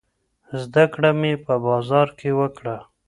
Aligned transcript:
زده 0.61 0.83
کړه 0.93 1.11
مې 1.19 1.33
په 1.45 1.53
بازار 1.67 2.07
کې 2.19 2.29
وکړه. 2.39 2.77